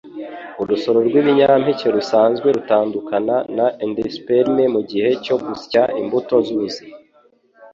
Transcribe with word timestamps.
Urusoro 0.61 0.97
rwibinyampeke 1.07 1.87
rusanzwe 1.95 2.47
rutandukana 2.55 3.35
na 3.57 3.67
endosperm 3.83 4.55
mugihe 4.75 5.09
cyo 5.23 5.35
gusya; 5.45 5.81
imbuto 6.01 6.33
zubuzima 6.45 6.93